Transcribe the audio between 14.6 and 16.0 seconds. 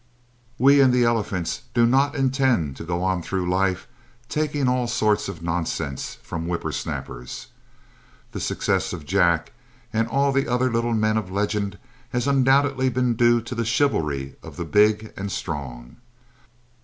big and strong.